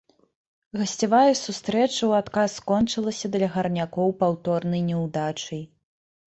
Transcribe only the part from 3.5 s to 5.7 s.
гарнякоў паўторнай няўдачай.